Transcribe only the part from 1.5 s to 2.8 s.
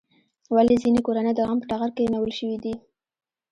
په ټغر کېنول شوې دي؟